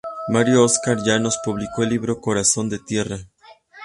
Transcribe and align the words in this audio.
Mario 0.29 0.63
Oscar 0.63 0.97
Llanos 1.03 1.37
publicó 1.45 1.83
el 1.83 1.89
libro 1.89 2.19
"Corazón 2.21 2.67
de 2.69 2.79
Tierra. 2.79 3.19